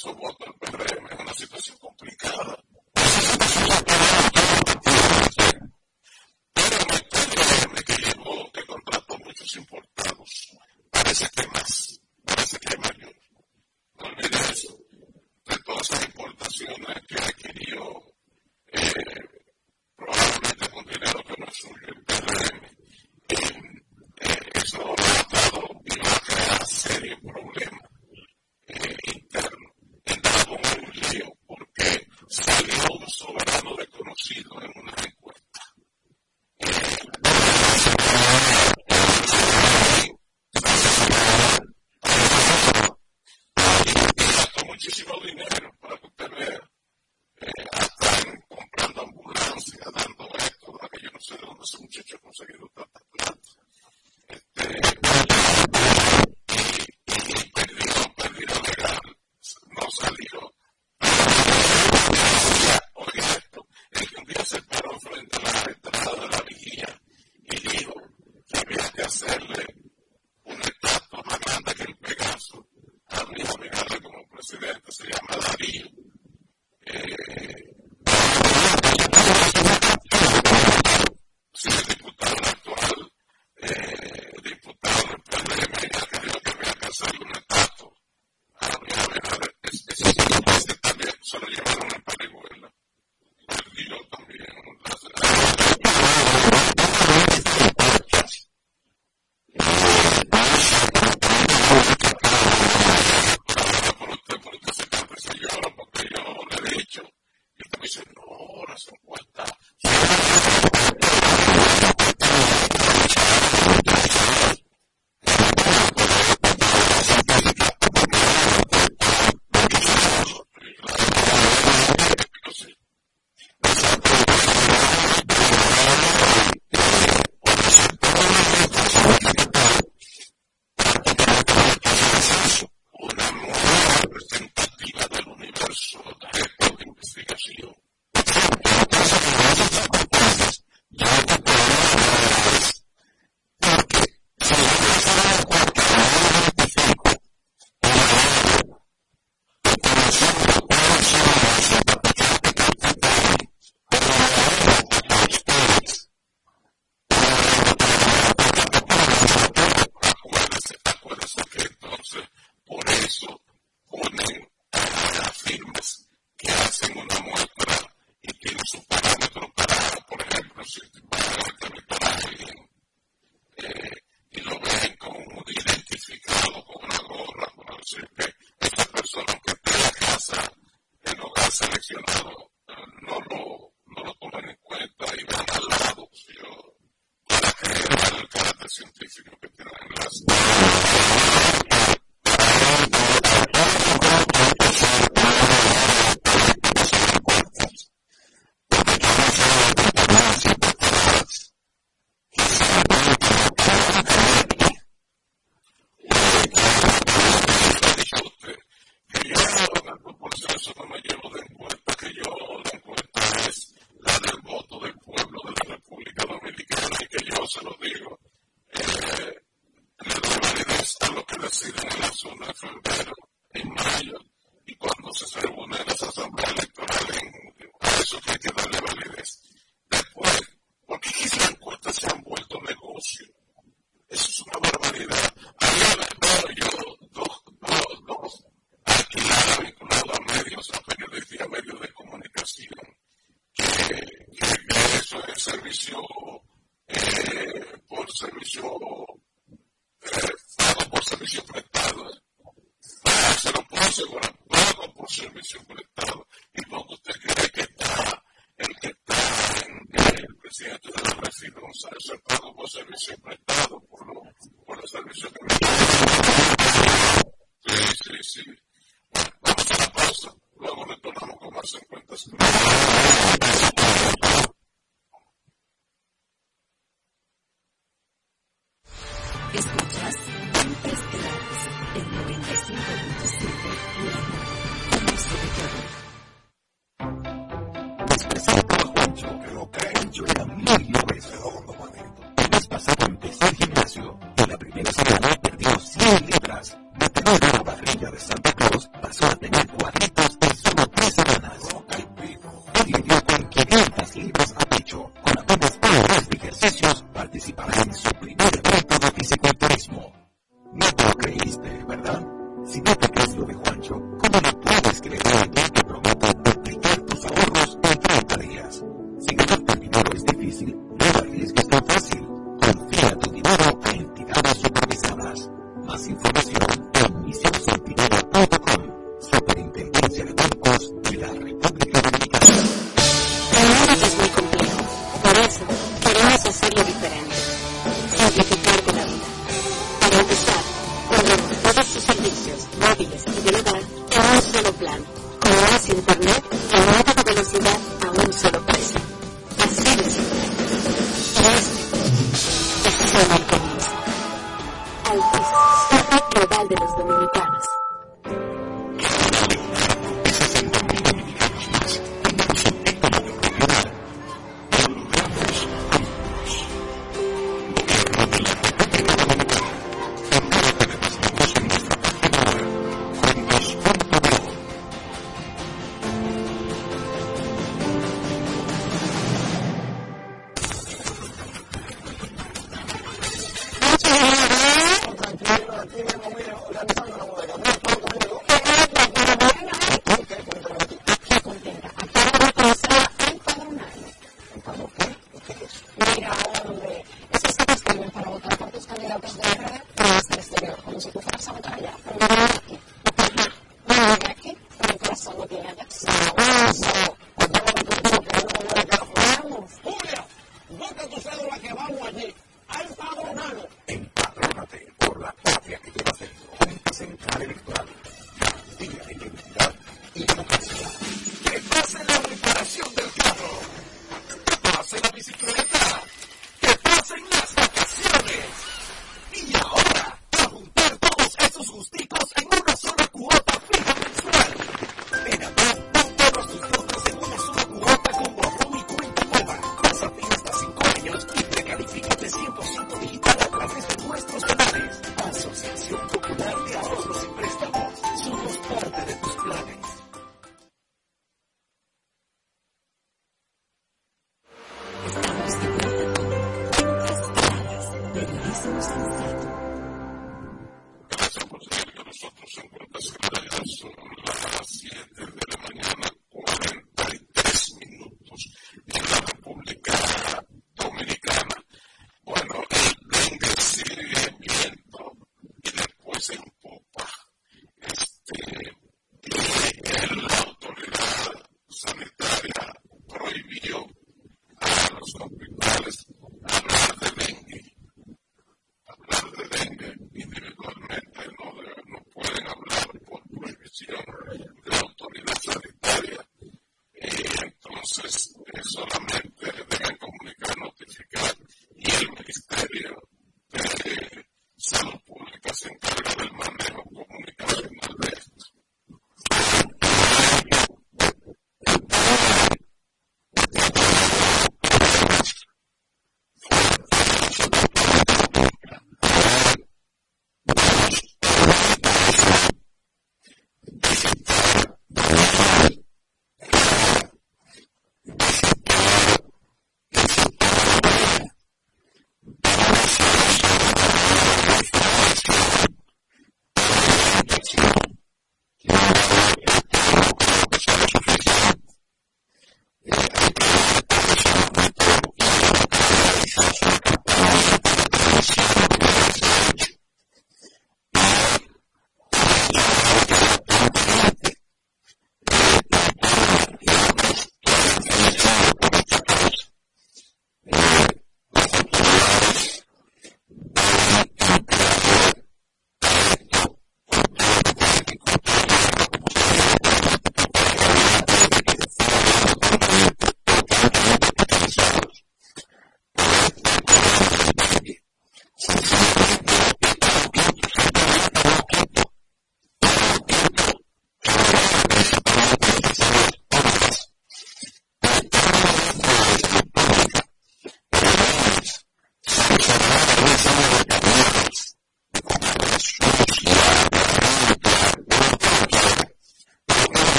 si 0.00 0.08
el 0.08 0.14
diputado 0.14 0.40
actual 2.40 2.59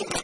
reason 0.00 0.23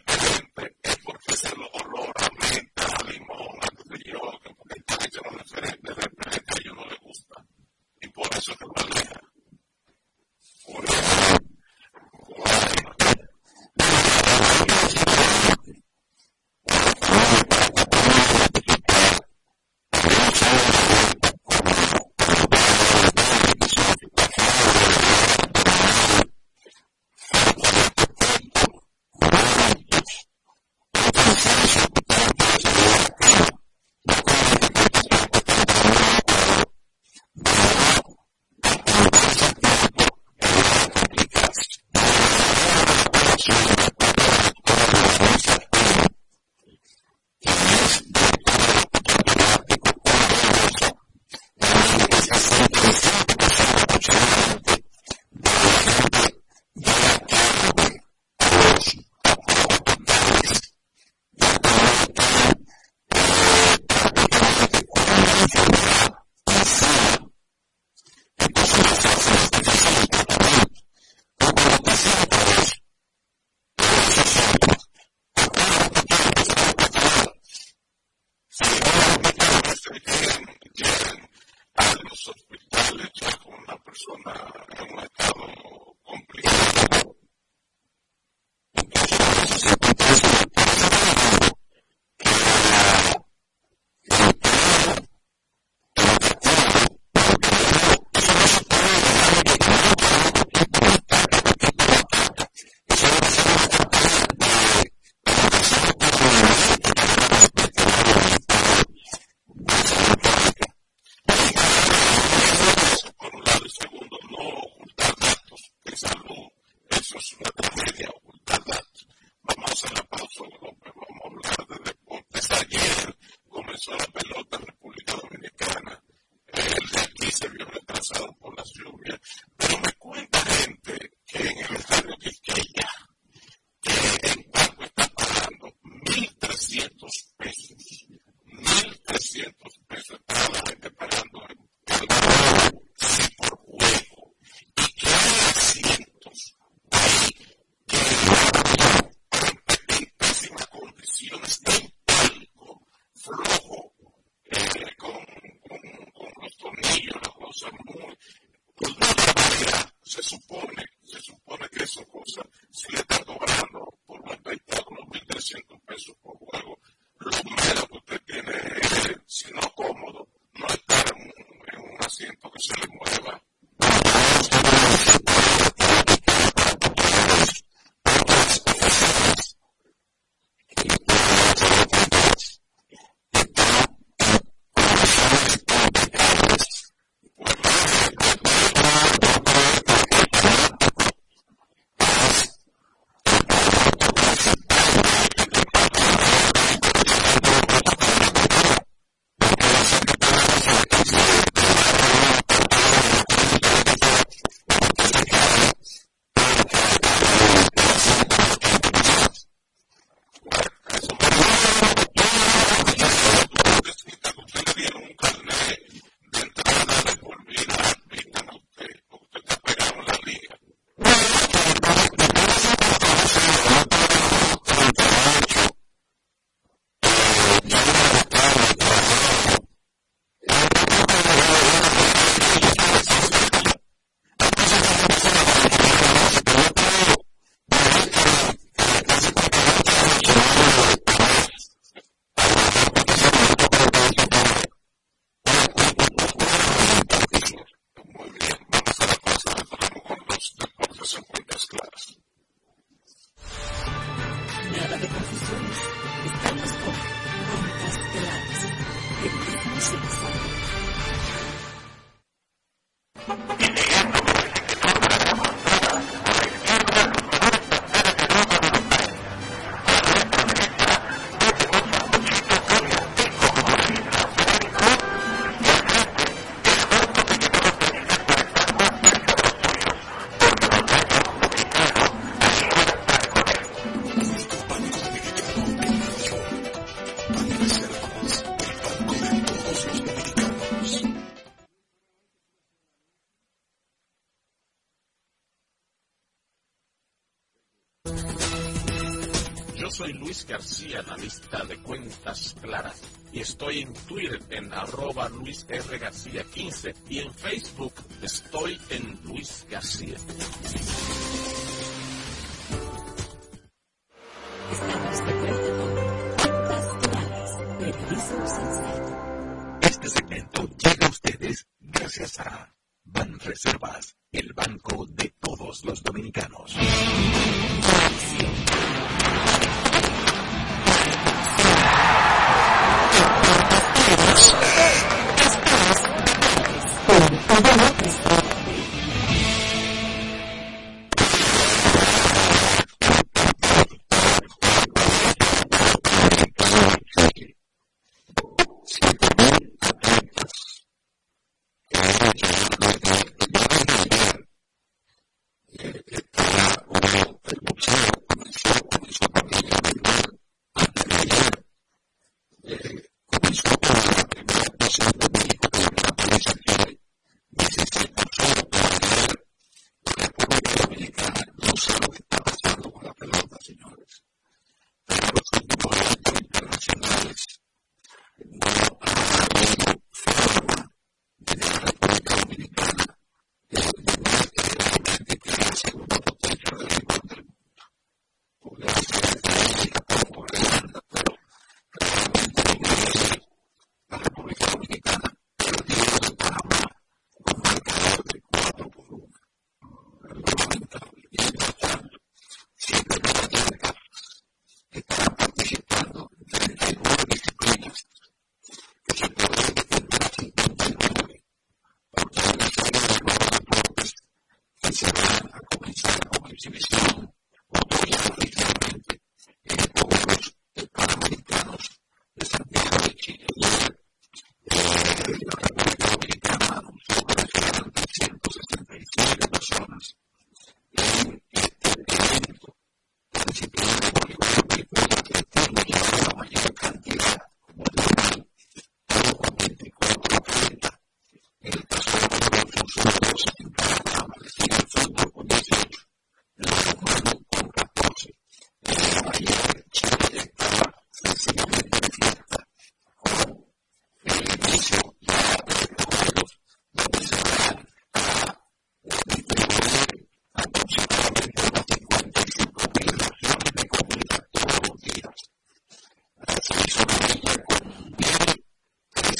arroba 305.20 305.28
Luis 305.38 305.66
R. 305.68 305.98
García 305.98 306.44
15 306.44 306.94
y 307.08 307.18
en 307.20 307.32
Facebook 307.32 307.59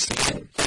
Thanks. 0.00 0.59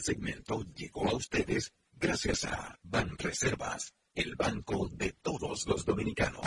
Este 0.00 0.14
segmento 0.14 0.64
llegó 0.74 1.10
a 1.10 1.14
ustedes 1.14 1.74
gracias 1.92 2.46
a 2.46 2.74
Banreservas, 2.82 3.92
el 4.14 4.34
banco 4.34 4.88
de 4.94 5.12
todos 5.20 5.66
los 5.66 5.84
dominicanos. 5.84 6.40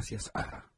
gracias. 0.00 0.30
A 0.34 0.69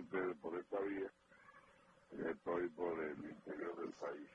ustedes 0.00 0.36
por 0.38 0.56
esta 0.58 0.78
vía, 0.80 1.10
estoy 2.30 2.68
por 2.70 2.98
el 3.02 3.18
interior 3.24 3.76
del 3.80 3.92
país. 3.92 4.28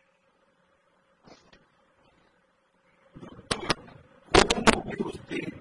Usted 5.06 5.53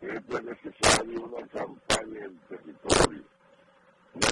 es 0.00 0.44
necesaria 0.44 1.20
una 1.20 1.46
campaña 1.48 2.24
en 2.24 2.38
territorio, 2.48 3.22
una 4.14 4.28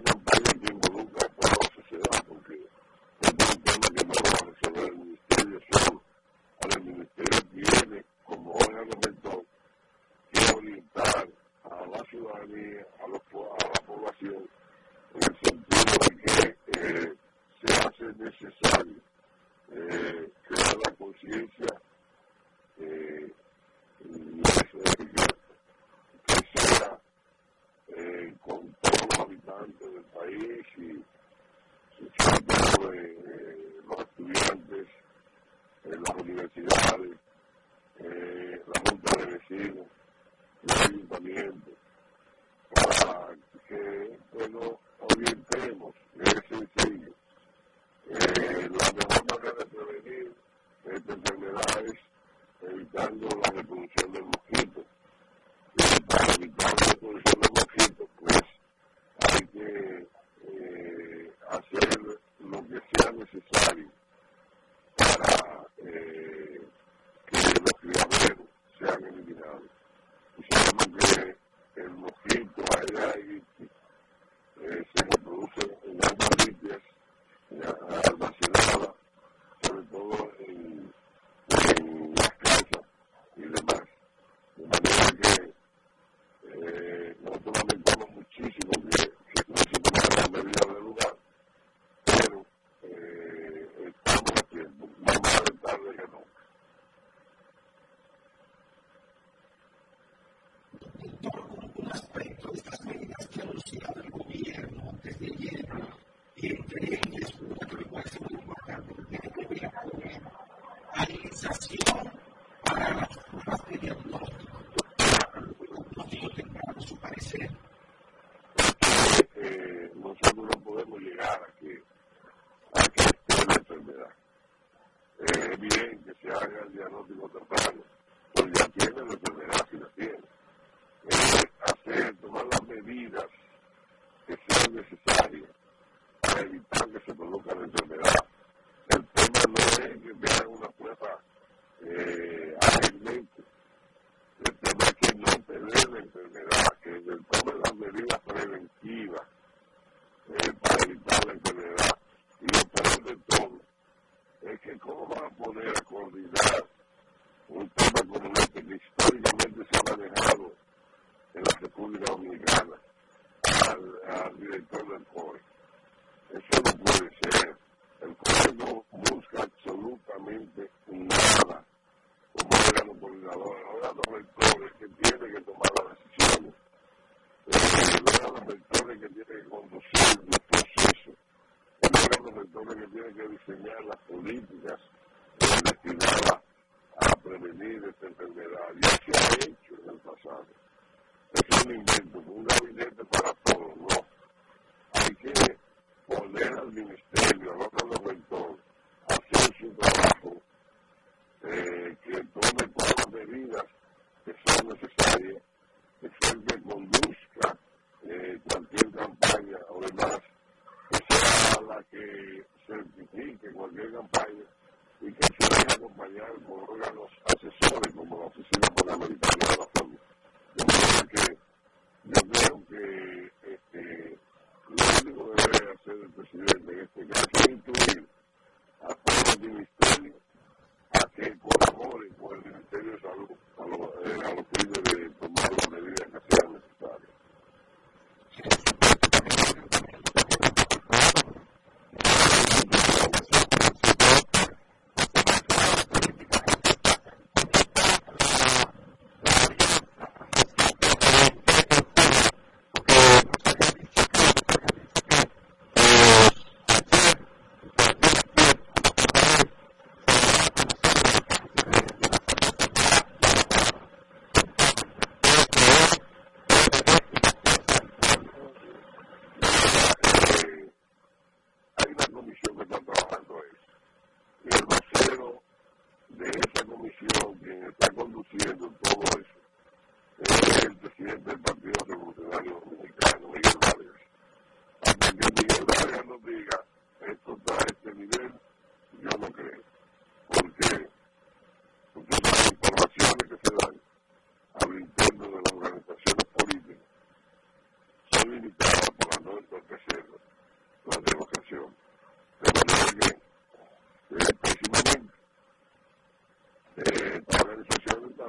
la 183.49 183.99
necesidad 184.23 184.79
de 184.79 184.96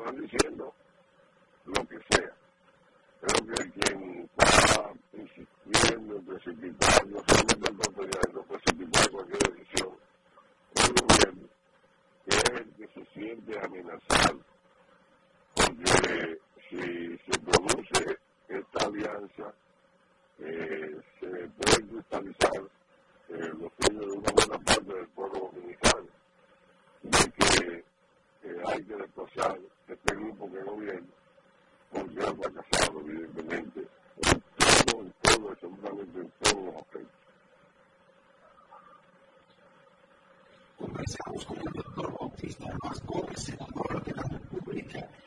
Hallelujah. 0.07 0.46
Que 43.45 43.51
nosotros 43.51 44.03
hagamos 44.07 44.51
lo 44.65 45.26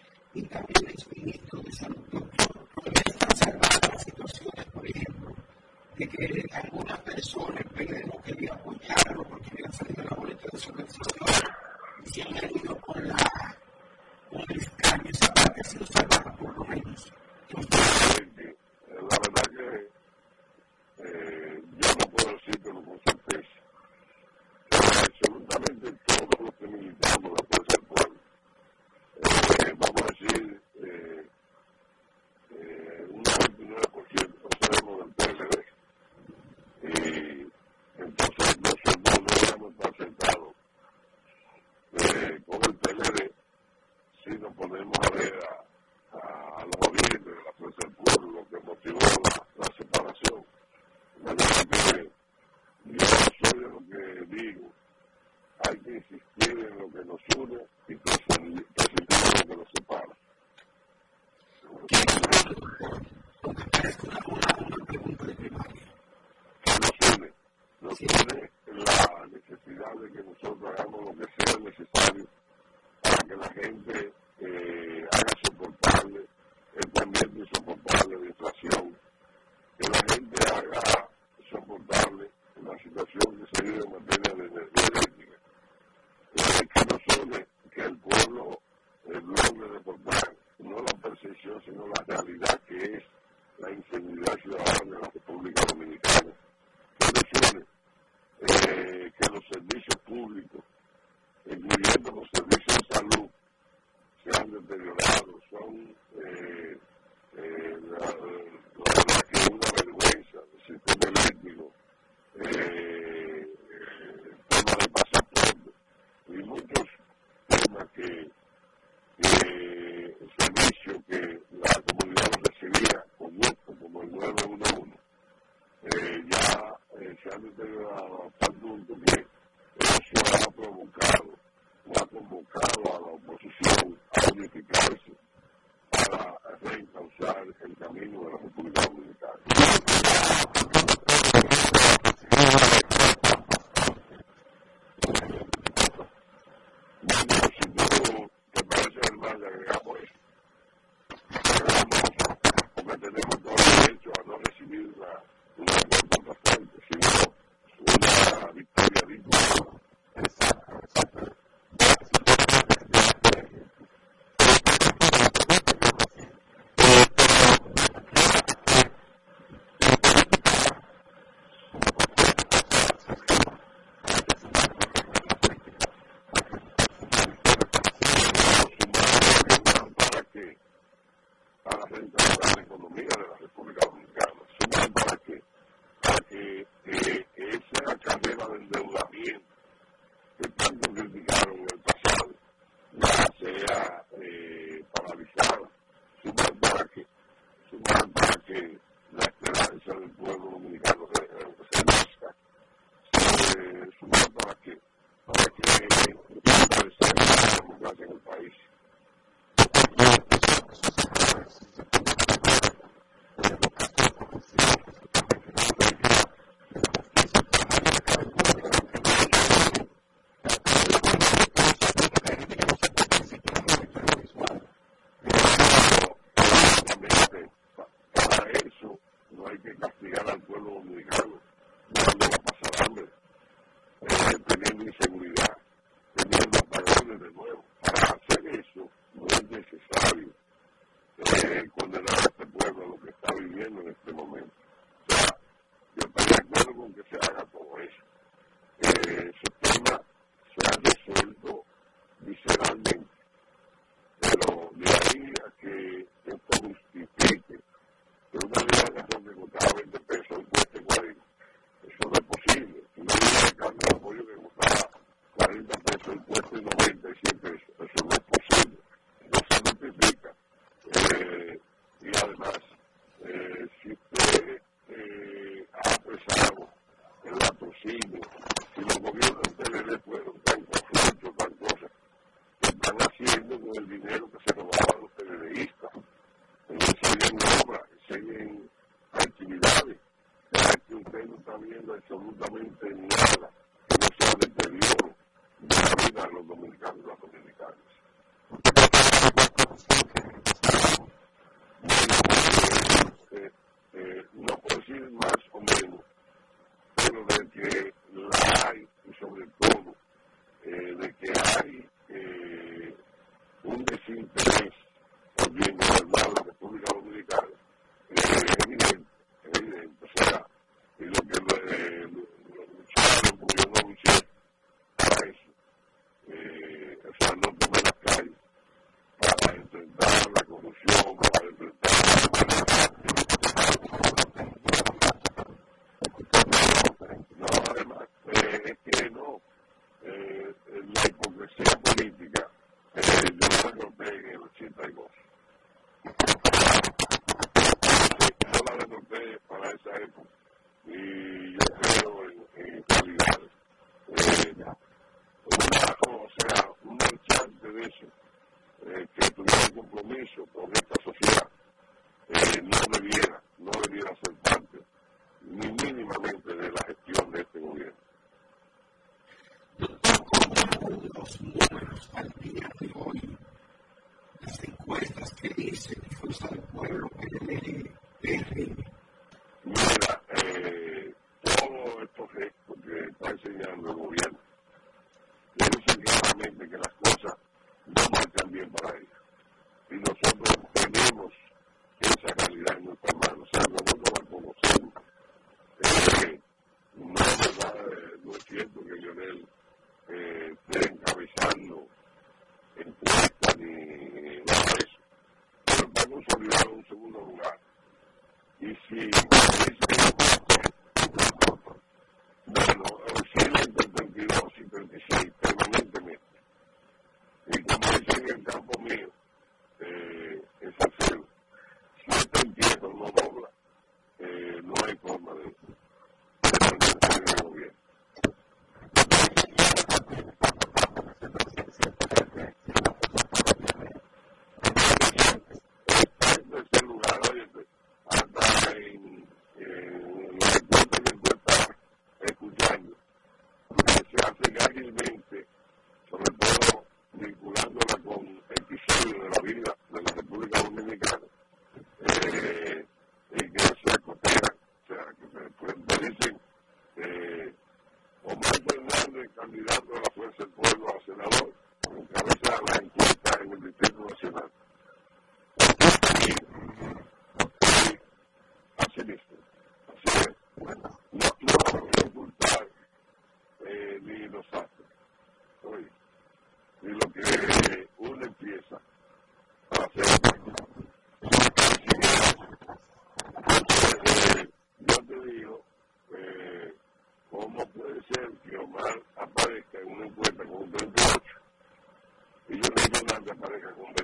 competitors 493.41 493.99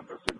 100% 0.00 0.39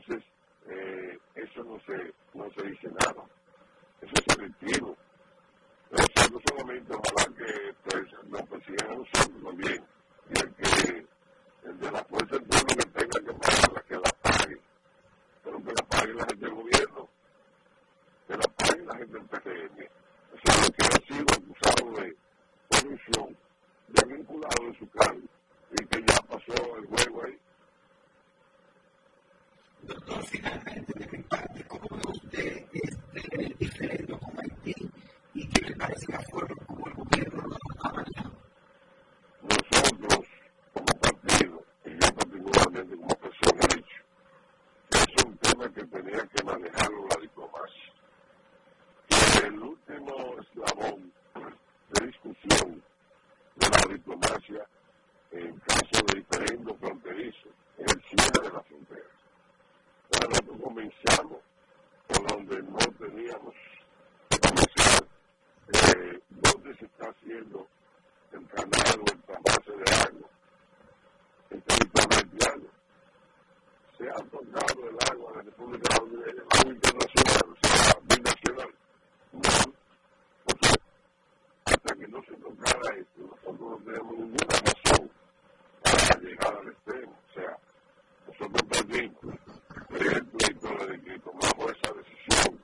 entonces 0.00 0.24
eh, 0.66 1.18
eso 1.34 1.62
no 1.64 1.78
se, 1.80 2.14
no 2.34 2.50
se 2.52 2.66
dice 2.68 2.88
nada. 2.88 3.22
Eso 4.00 4.12
es 4.14 4.34
selectivo. 4.34 4.96
Sea, 5.90 6.28
no 6.28 6.40
solamente 6.48 6.94
ojalá 6.94 7.36
que 7.36 7.74
pues, 7.84 8.04
nos 8.28 8.42
persigan 8.42 8.98
nosotros 8.98 9.42
también. 9.44 9.84
Y 10.30 10.40
el 10.40 10.54
que 10.54 11.06
el 11.64 11.78
de 11.78 11.90
la 11.90 12.04
fuerza 12.04 12.36
del 12.36 12.44
pueblo 12.44 12.66
que 12.76 12.86
pagarla, 12.86 13.82
que 13.88 13.94
la 13.96 14.12
pague. 14.22 14.60
Pero 15.44 15.58
que 15.64 15.72
la 15.72 15.86
pague 15.88 16.14
la 16.14 16.26
gente 16.26 16.46
del 16.46 16.54
gobierno. 16.54 17.08
Que 18.26 18.36
la 18.36 18.48
pague 18.56 18.84
la 18.84 18.96
gente 18.96 19.12
del 19.18 19.26
PCM. 19.26 19.88
O 20.32 20.38
sea, 20.42 20.60
los 20.60 20.70
que 20.70 20.84
han 20.84 21.02
sido 21.08 21.26
acusados 21.34 22.00
de 22.00 22.16
corrupción, 22.70 23.36
ya 23.88 24.06
vinculados 24.06 24.60
en 24.60 24.74
su 24.78 24.88
cargo, 24.90 25.20
y 25.72 25.86
que 25.86 26.00
ya 26.00 26.22
pasó 26.28 26.76
el 26.76 26.86
juego 26.86 27.24
ahí. 27.24 27.38
Doctor, 29.82 30.22
finalmente, 30.24 30.92
de 30.94 31.16
mi 31.16 31.22
parte, 31.24 31.64
¿cómo 31.64 31.88
ve 31.90 32.10
usted 32.10 32.66
este 32.72 33.54
diferendo 33.58 34.18
con 34.18 34.38
Haití 34.38 34.90
y 35.34 35.48
qué 35.48 35.68
le 35.68 35.76
parece 35.76 36.12
la 36.12 36.20
forma 36.30 36.54
como 36.66 36.86
el 36.86 36.94
gobierno 36.94 37.42
lo 37.42 37.56
está 37.56 37.88
manejando? 37.90 38.38
Nosotros, 39.42 40.26
como 40.74 40.86
partido, 41.00 41.64
y 41.86 41.90
yo 41.92 42.14
particularmente 42.14 42.96
como 42.96 43.14
persona, 43.16 43.60
he 43.70 43.76
dicho 43.76 44.02
que 44.90 44.98
es 44.98 45.24
un 45.24 45.36
que 45.68 45.84
tenía 45.84 46.26
que 46.26 46.44
manejarlo 46.44 47.06
la 47.08 47.20
diplomacia. 47.20 47.92
Y 49.08 49.46
el 49.46 49.58
último 49.62 50.36
eslabón 50.40 51.12
de 51.90 52.06
discusión 52.06 52.82
de 53.56 53.68
la 53.68 53.92
diplomacia 53.92 54.66
en 55.32 55.58
caso 55.60 56.04
de 56.06 56.20
diferendo 56.20 56.74
fronterizo 56.76 57.48
es 57.78 57.92
el 57.92 58.02
cierre 58.02 58.48
de 58.48 58.52
la 58.54 58.62
frontera. 58.62 59.10
Nosotros 60.28 60.56
comenzamos 60.62 61.38
por 62.08 62.26
donde 62.26 62.62
no 62.62 62.78
teníamos 62.98 63.54
que 64.28 64.38
comenzar, 64.38 65.04
eh, 65.72 66.20
donde 66.30 66.74
se 66.76 66.84
está 66.86 67.08
haciendo 67.10 67.66
el 68.32 68.46
canal 68.48 69.00
o 69.00 69.12
el 69.12 69.22
trasvase 69.22 69.72
de 69.72 69.94
agua, 69.94 70.28
el 71.50 71.62
territorio 71.62 72.18
haitiano. 72.18 72.66
Se 73.98 74.08
ha 74.08 74.14
tocado 74.14 74.88
el 74.88 74.96
agua 75.10 75.30
de 75.30 75.36
la 75.36 75.42
República 75.42 75.94
Dominicana, 75.98 76.32
el 76.32 76.58
agua 76.58 76.72
internacional, 76.72 77.46
o 77.50 77.66
sea, 77.66 77.98
binacional. 78.08 78.74
No, 79.32 79.72
porque 80.44 80.68
hasta 81.66 81.94
que 81.94 82.08
no 82.08 82.22
se 82.24 82.32
tocara 82.36 82.96
esto, 82.96 83.20
nosotros 83.20 83.70
no 83.70 83.76
tenemos 83.84 84.12
ninguna 84.16 84.56
razón 84.64 85.10
para 85.82 86.20
llegar 86.20 86.56
al 86.56 86.68
extremo. 86.68 87.18
O 87.30 87.34
sea, 87.34 87.58
nosotros 88.26 88.62
perdimos 88.68 89.20
el 89.90 90.26
pleito 90.26 90.86
de 90.86 91.00
que 91.02 91.18
tomamos 91.18 91.72
esa 91.76 91.92
decisión, 91.92 92.58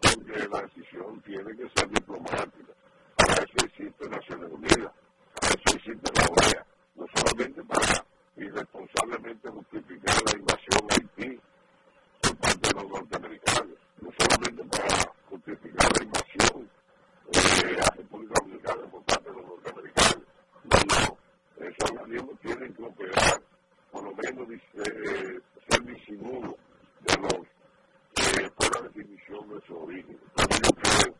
porque 0.00 0.48
la 0.48 0.62
decisión 0.62 1.20
tiene 1.22 1.56
que 1.56 1.68
ser 1.76 1.88
diplomática. 1.88 2.72
Para 3.16 3.34
eso 3.34 3.66
existe 3.66 4.08
Naciones 4.08 4.50
Unidas, 4.50 4.92
para 5.40 5.54
eso 5.54 5.76
existe 5.76 6.10
la 6.14 6.24
OEA, 6.26 6.66
no 6.96 7.06
solamente 7.14 7.62
para 7.64 8.04
irresponsablemente 8.36 9.48
justificar 9.50 10.14
la 10.26 10.38
invasión 10.38 10.90
a 10.90 10.94
Haití 10.94 11.40
por 12.22 12.36
parte 12.38 12.68
de 12.68 12.74
los 12.74 12.88
norteamericanos, 12.90 13.78
no 14.00 14.10
solamente 14.18 14.64
para 14.64 15.12
justificar 15.30 15.90
la 15.96 16.04
invasión 16.04 16.70
eh, 17.32 17.76
a 17.80 17.94
República 17.94 18.34
Dominicana 18.40 18.82
por 18.90 19.02
parte 19.04 19.30
de 19.30 19.36
los 19.36 19.46
norteamericanos. 19.46 20.24
No, 20.64 21.18
esos 21.78 21.90
organismos 21.90 22.38
tienen 22.40 22.74
que 22.74 22.82
operar, 22.82 23.42
por 23.90 24.04
lo 24.04 24.12
menos 24.14 24.48
eh, 24.50 25.40
ser 25.68 25.82
disimulo 25.84 26.56
de 27.00 27.16
los 27.22 27.46
eh, 28.16 28.50
por 28.56 28.74
la 28.74 28.88
definición 28.88 29.48
de 29.48 29.60
su 29.66 29.76
origen. 29.76 30.18
Entonces 30.36 30.60
yo 30.62 30.74
creo 30.76 31.14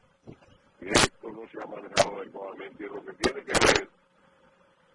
que 0.79 0.91
esto 0.91 1.29
no 1.31 1.49
se 1.49 1.63
ha 1.63 1.67
manejado 1.67 2.17
adecuadamente 2.19 2.85
y 2.85 2.89
lo 2.89 3.05
que 3.05 3.13
tiene 3.15 3.45
que 3.45 3.67
ver 3.67 3.89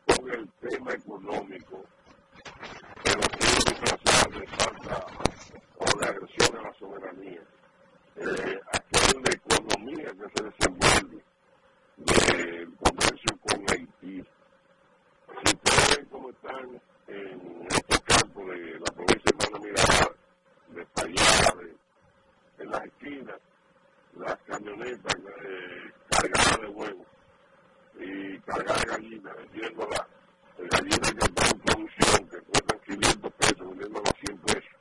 con 0.07 0.29
el 0.29 0.49
tema 0.69 0.91
económico, 0.93 1.83
pero 3.03 3.21
tiene 3.37 3.55
disfrazado 3.65 4.39
de 4.39 4.47
falta 4.47 5.05
o 5.77 5.99
de 5.99 6.07
agresión 6.07 6.57
a 6.57 6.61
la 6.61 6.73
soberanía. 6.73 7.41
Eh, 8.15 8.59
aquí 8.73 8.99
hay 9.01 9.17
una 9.17 9.31
economía 9.31 10.05
que 10.05 10.29
se 10.35 10.43
desenvuelve 10.43 11.23
del 11.97 12.75
comercio 12.75 13.37
con 13.41 13.65
Haití. 13.69 14.23
Cómo 16.07 16.29
están 16.29 16.81
en 17.07 17.67
estos 17.69 17.99
campos 17.99 18.47
de 18.47 18.79
la 18.79 18.91
provincia 18.95 19.21
de 19.25 19.51
Mano 19.51 19.63
Miramar, 19.63 20.15
de 20.69 20.85
Payá, 20.85 21.55
de, 21.57 22.63
en 22.63 22.71
las 22.71 22.85
esquinas, 22.85 23.35
las 24.15 24.37
camionetas 24.47 25.15
eh, 25.15 25.91
cargadas 26.09 26.61
de 26.61 26.67
huevos 26.67 27.07
y 27.99 28.39
cargadas 28.39 28.81
de 28.81 28.91
gallinas, 28.91 29.35
vendiéndolas, 29.35 30.05
de 30.57 30.67
gallinas 30.67 31.11
que 31.11 31.25
están 31.25 31.51
en 31.51 31.59
producción, 31.59 32.29
que 32.29 32.39
cuestan 32.39 32.79
500 32.79 33.33
pesos, 33.33 33.69
vendiéndolas 33.69 34.09
a 34.09 34.25
100 34.25 34.37
pesos. 34.39 34.75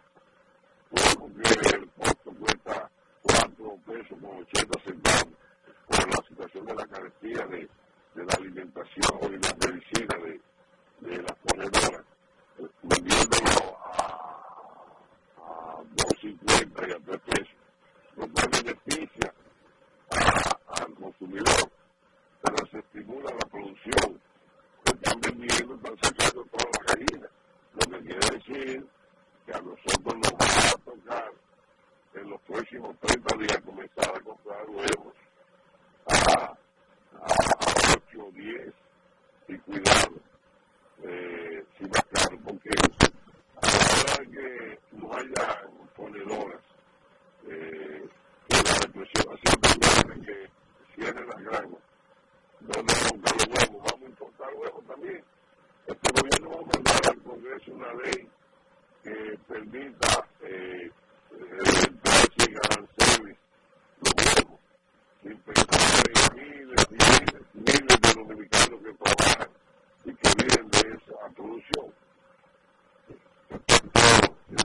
Huevo 0.93 1.31
que 1.35 1.77
el 1.77 1.91
costo 1.91 2.33
cuesta 2.39 2.91
4 3.23 3.79
pesos 3.87 4.19
con 4.23 4.39
80 4.39 4.81
centavos, 4.85 5.35
por 5.89 6.09
la 6.09 6.29
situación 6.29 6.65
de 6.67 6.75
la 6.75 6.87
carestía 6.87 7.47
de, 7.47 7.69
de 8.15 8.25
la 8.25 8.35
alimentación 8.35 9.35
y 9.35 9.39
la 9.39 9.57
medicina 9.67 10.17
de, 10.25 10.41
de 11.01 11.23
las 11.23 11.37
ponedoras, 11.39 12.05
vendiéndolo 12.83 13.79
a, 13.85 14.43
a 15.39 15.83
2.50 15.97 16.89
y 16.89 16.93
a 16.93 16.99
3 17.05 17.21
pesos, 17.21 17.55
lo 18.17 18.29
cual 18.29 18.49
beneficia 18.51 19.35
a- 20.11 20.83
al 20.83 20.95
consumidor, 20.95 21.71
pero 22.43 22.67
se 22.71 22.79
estimula 22.79 23.31
la 23.35 23.47
producción. 23.47 24.21
Están 24.85 25.21
vendiendo, 25.21 25.75
están 25.75 25.97
sacando 26.03 26.45
todas 26.47 26.67
las 26.79 26.87
gallinas, 26.97 27.31
lo 27.75 27.91
que 27.91 28.01
quiere 28.07 28.37
decir 28.37 28.87
que 29.47 29.53
a 29.53 29.61
nosotros 29.61 30.15
nos 30.15 30.33
va 30.33 30.71
a 30.71 30.79
tocar 30.85 31.33
en 32.15 32.31
los 32.31 32.41
próximos 32.43 32.97
30 33.01 33.37
días 33.39 33.61
comenzar 33.65 34.17
a 34.17 34.21
comprar 34.21 34.69
huevos 34.71 35.15
a, 36.07 36.43
a 36.45 37.27
8 38.11 38.27
o 38.27 38.31
10 38.33 38.75
y 39.49 39.59
cuidado, 39.59 40.17
eh, 41.05 41.65
si 41.77 41.85
más 41.85 42.05
caro, 42.13 42.39
porque 42.45 42.71
a 43.61 43.67
la 43.67 43.85
hora 44.03 44.31
que 44.31 44.79
no 44.93 45.13
haya 45.15 45.63
ponedoras, 45.97 46.63
eh, 47.47 48.09
la 48.49 48.75
represión 48.81 49.39
tan 49.61 49.79
grande 49.81 50.27
que 50.27 50.51
cierren 50.95 51.29
las 51.29 51.43
granjas, 51.45 51.81
¿dónde 52.61 52.93
vamos 52.95 53.05
a 53.05 53.09
comprar 53.09 53.37
los 53.37 53.47
huevos? 53.49 53.83
Vamos 53.91 54.03
a 54.03 54.07
importar 54.07 54.55
huevos 54.55 54.87
también. 54.87 55.25
Este 55.87 56.21
gobierno 56.21 56.51
va 56.51 56.57
a 56.57 56.77
mandar 56.77 57.01
al 57.11 57.23
Congreso 57.23 57.73
una 57.73 57.95
ley 57.95 58.29
que 59.03 59.39
permita 59.49 60.29
eh, 60.43 60.91
aranceles 62.65 63.37
los 64.01 64.15
huevos, 64.17 64.61
sin 65.23 65.39
pensar 65.39 66.03
en 66.09 66.37
miles 66.37 66.91
miles, 66.91 67.43
miles 67.55 68.01
de 68.01 68.15
dominicanos 68.15 68.81
que 68.83 68.93
trabajan 68.95 69.49
y 70.09 70.15
que 70.15 70.29
viven 70.43 70.71
de 70.71 70.79
esa 70.79 71.29
producción. 71.37 71.93
ya 74.51 74.65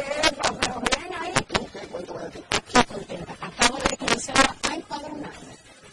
controlante. 2.01 2.43
Aquí 2.49 2.93
contenta. 2.93 3.33
Acabo 3.41 3.77
de 3.77 3.97
comenzar 3.97 4.35
a 4.69 4.75
empadronar. 4.75 5.31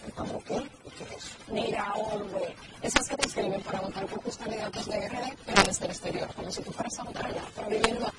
¿Empadronar 0.07 0.45
qué? 0.45 0.55
¿Qué 0.97 1.05
es 1.05 1.11
eso? 1.25 1.37
Mira, 1.53 1.93
hombre, 1.95 2.57
esas 2.83 3.09
que 3.09 3.17
te 3.17 3.27
inscriben 3.27 3.61
para 3.63 3.81
votar 3.81 4.07
por 4.07 4.23
custodia 4.23 4.57
de 4.57 4.63
datos 4.63 4.87
de 4.87 5.09
RD, 5.09 5.37
pero 5.47 5.63
desde 5.63 5.85
el 5.85 5.91
exterior, 5.91 6.29
como 6.35 6.51
si 6.51 6.63
tú 6.63 6.73
fueras 6.73 6.99
a 6.99 7.05
votar 7.05 7.27
allá, 7.27 7.43
pero 7.55 7.69
viviendo 7.69 8.07
aquí. 8.07 8.18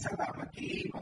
said 0.00 0.14
about 0.14 0.36
McGee 0.40 0.99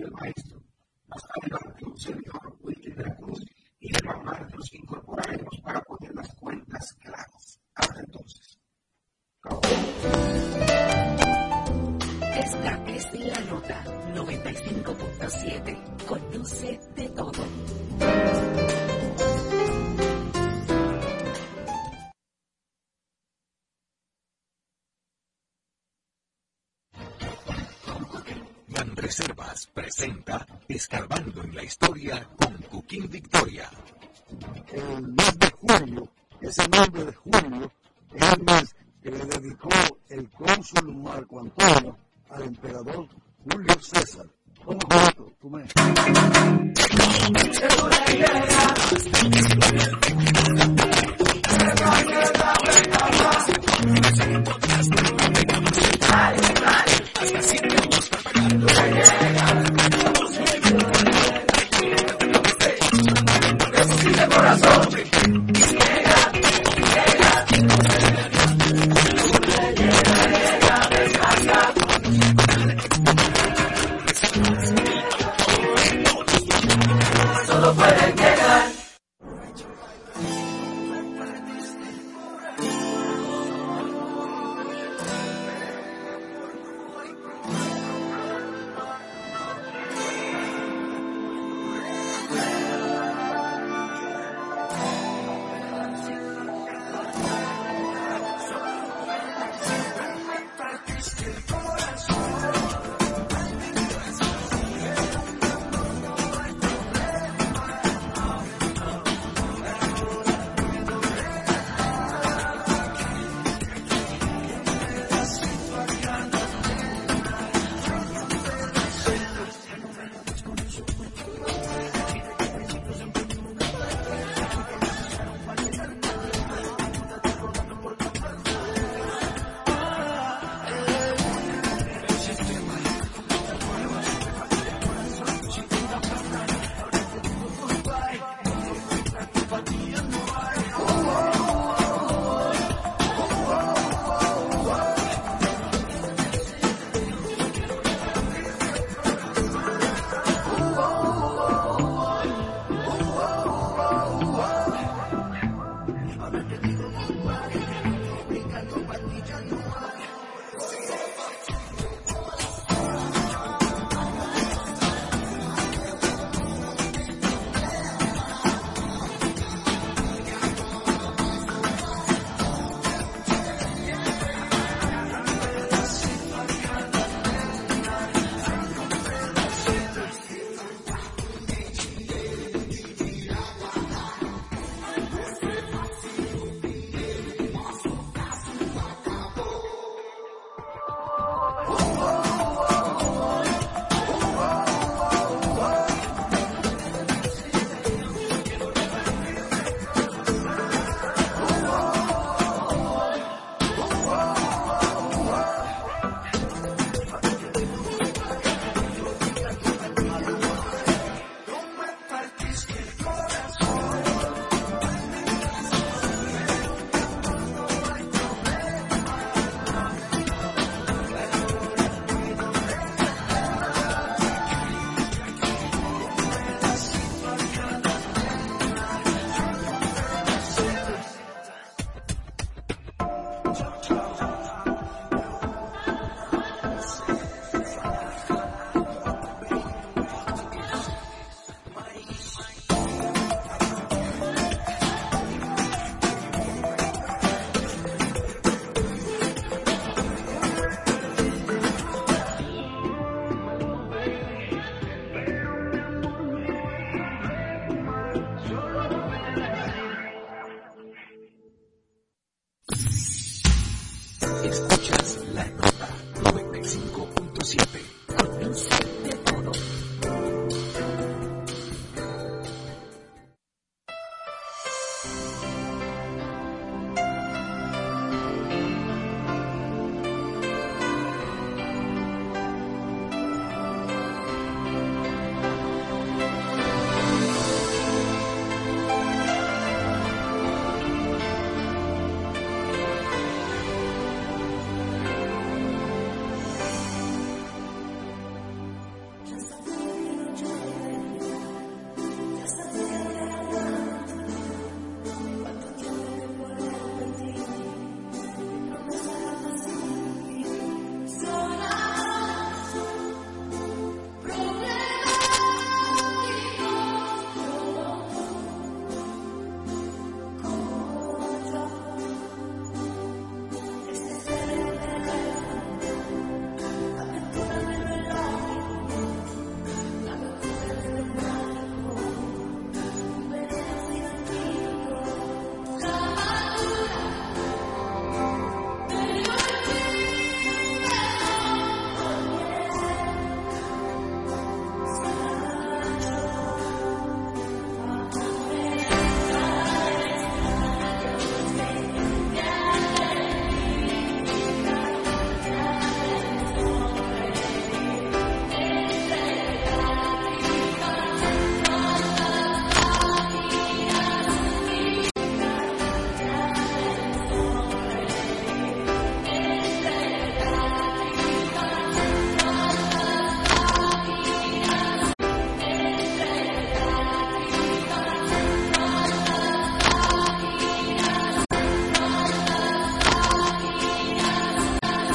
the 0.00 0.10
right 0.20 0.37
presenta 29.98 30.46
Escarbando 30.68 31.42
en 31.42 31.56
la 31.56 31.64
Historia 31.64 32.24
con 32.36 32.52
Cuquín 32.70 33.10
Victoria. 33.10 33.68
El 34.70 35.08
mes 35.08 35.38
de 35.40 35.50
julio, 35.50 36.08
ese 36.40 36.68
nombre 36.68 37.04
de 37.06 37.12
julio, 37.14 37.67